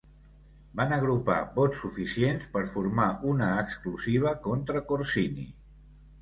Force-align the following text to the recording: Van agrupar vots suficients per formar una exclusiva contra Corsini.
Van 0.77 0.93
agrupar 0.95 1.35
vots 1.57 1.77
suficients 1.83 2.47
per 2.55 2.63
formar 2.77 3.11
una 3.33 3.51
exclusiva 3.65 4.33
contra 4.49 4.83
Corsini. 4.91 5.47